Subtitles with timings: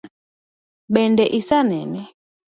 [0.93, 2.01] Bende isenene?